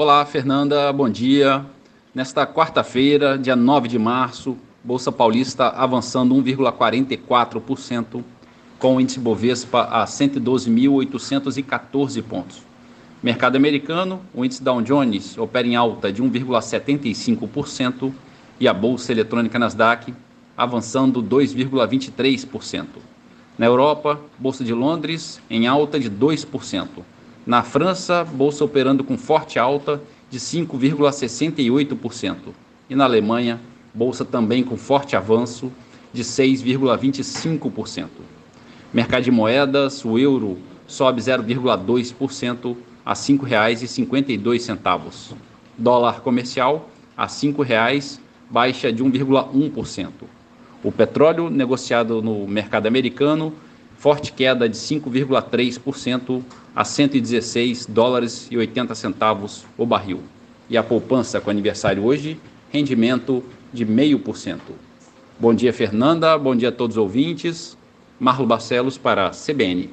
[0.00, 1.66] Olá, Fernanda, bom dia.
[2.14, 8.22] Nesta quarta-feira, dia 9 de março, Bolsa Paulista avançando 1,44%,
[8.78, 12.62] com o índice Bovespa a 112.814 pontos.
[13.20, 18.12] Mercado americano, o índice Dow Jones opera em alta de 1,75%
[18.60, 20.14] e a bolsa eletrônica Nasdaq
[20.56, 22.86] avançando 2,23%.
[23.58, 26.86] Na Europa, bolsa de Londres em alta de 2%.
[27.48, 32.36] Na França, bolsa operando com forte alta de 5,68%.
[32.90, 33.58] E na Alemanha,
[33.94, 35.72] bolsa também com forte avanço
[36.12, 38.08] de 6,25%.
[38.92, 45.32] Mercado de moedas, o euro sobe 0,2% a R$ 5,52.
[45.78, 48.18] Dólar comercial a R$ 5,00,
[48.50, 50.10] baixa de 1,1%.
[50.84, 53.54] O petróleo negociado no mercado americano
[53.96, 56.42] forte queda de 5,3%
[56.78, 60.22] a 116 dólares e 80 centavos o barril.
[60.70, 62.38] E a poupança com aniversário hoje,
[62.70, 63.42] rendimento
[63.72, 64.60] de 0,5%.
[65.40, 66.38] Bom dia, Fernanda.
[66.38, 67.76] Bom dia a todos os ouvintes.
[68.20, 69.90] Marlo Barcelos para a CBN.